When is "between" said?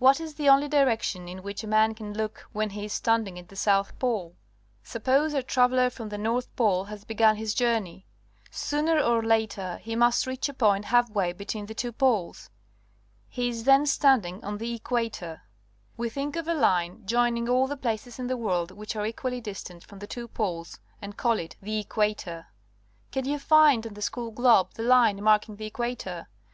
11.34-11.66